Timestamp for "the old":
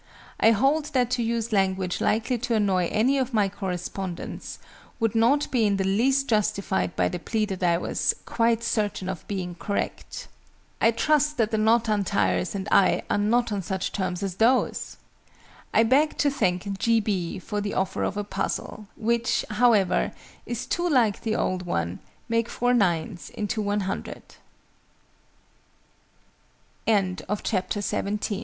21.21-21.67